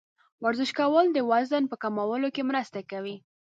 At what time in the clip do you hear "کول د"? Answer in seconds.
0.79-1.19